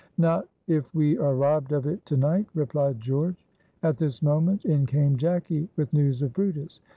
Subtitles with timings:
[0.17, 3.45] "Not if we are robbed of it to night," replied George.
[3.83, 6.81] At this moment in came Jacky with news of brutus.